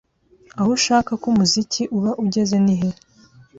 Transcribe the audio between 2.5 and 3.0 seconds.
nihe